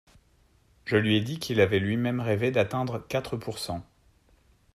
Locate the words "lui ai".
0.97-1.21